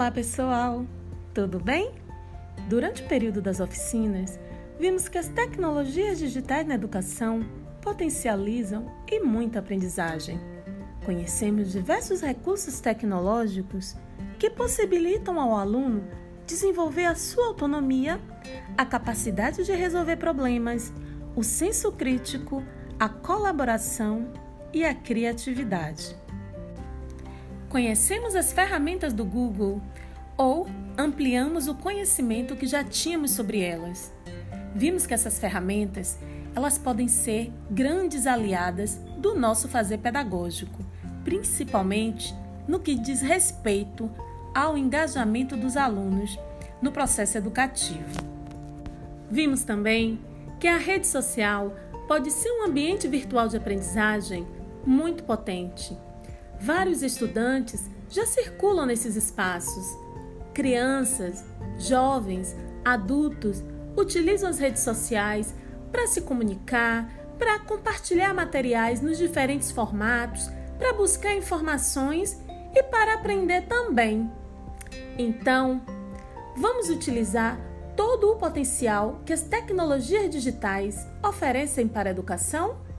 Olá, 0.00 0.10
pessoal! 0.10 0.86
Tudo 1.34 1.60
bem? 1.60 1.92
Durante 2.70 3.02
o 3.02 3.06
período 3.06 3.42
das 3.42 3.60
oficinas, 3.60 4.40
vimos 4.78 5.10
que 5.10 5.18
as 5.18 5.28
tecnologias 5.28 6.18
digitais 6.18 6.66
na 6.66 6.76
educação 6.76 7.44
potencializam 7.82 8.90
e 9.06 9.20
muita 9.20 9.58
aprendizagem. 9.58 10.40
Conhecemos 11.04 11.70
diversos 11.70 12.22
recursos 12.22 12.80
tecnológicos 12.80 13.94
que 14.38 14.48
possibilitam 14.48 15.38
ao 15.38 15.54
aluno 15.54 16.08
desenvolver 16.46 17.04
a 17.04 17.14
sua 17.14 17.48
autonomia, 17.48 18.18
a 18.78 18.86
capacidade 18.86 19.64
de 19.64 19.72
resolver 19.72 20.16
problemas, 20.16 20.90
o 21.36 21.44
senso 21.44 21.92
crítico, 21.92 22.64
a 22.98 23.10
colaboração 23.10 24.32
e 24.72 24.82
a 24.82 24.94
criatividade. 24.94 26.16
Conhecemos 27.70 28.34
as 28.34 28.52
ferramentas 28.52 29.12
do 29.12 29.24
Google 29.24 29.80
ou 30.36 30.66
ampliamos 30.98 31.68
o 31.68 31.74
conhecimento 31.76 32.56
que 32.56 32.66
já 32.66 32.82
tínhamos 32.82 33.30
sobre 33.30 33.60
elas. 33.60 34.12
Vimos 34.74 35.06
que 35.06 35.14
essas 35.14 35.38
ferramentas, 35.38 36.18
elas 36.52 36.76
podem 36.76 37.06
ser 37.06 37.52
grandes 37.70 38.26
aliadas 38.26 38.96
do 39.16 39.36
nosso 39.36 39.68
fazer 39.68 39.98
pedagógico, 39.98 40.84
principalmente 41.22 42.34
no 42.66 42.80
que 42.80 42.96
diz 42.96 43.20
respeito 43.20 44.10
ao 44.52 44.76
engajamento 44.76 45.56
dos 45.56 45.76
alunos 45.76 46.36
no 46.82 46.90
processo 46.90 47.38
educativo. 47.38 48.20
Vimos 49.30 49.62
também 49.62 50.18
que 50.58 50.66
a 50.66 50.76
rede 50.76 51.06
social 51.06 51.72
pode 52.08 52.32
ser 52.32 52.50
um 52.50 52.64
ambiente 52.64 53.06
virtual 53.06 53.46
de 53.46 53.56
aprendizagem 53.56 54.44
muito 54.84 55.22
potente 55.22 55.96
Vários 56.60 57.02
estudantes 57.02 57.88
já 58.10 58.26
circulam 58.26 58.86
nesses 58.86 59.16
espaços. 59.16 59.86
Crianças, 60.52 61.42
jovens, 61.78 62.54
adultos 62.84 63.64
utilizam 63.96 64.50
as 64.50 64.58
redes 64.58 64.82
sociais 64.82 65.54
para 65.90 66.06
se 66.06 66.20
comunicar, 66.20 67.10
para 67.38 67.58
compartilhar 67.60 68.34
materiais 68.34 69.00
nos 69.00 69.16
diferentes 69.16 69.70
formatos, 69.70 70.50
para 70.78 70.92
buscar 70.92 71.34
informações 71.34 72.38
e 72.74 72.82
para 72.82 73.14
aprender 73.14 73.62
também. 73.62 74.30
Então, 75.16 75.80
vamos 76.56 76.90
utilizar 76.90 77.58
todo 77.96 78.32
o 78.32 78.36
potencial 78.36 79.20
que 79.24 79.32
as 79.32 79.42
tecnologias 79.42 80.28
digitais 80.30 81.06
oferecem 81.22 81.88
para 81.88 82.10
a 82.10 82.12
educação? 82.12 82.89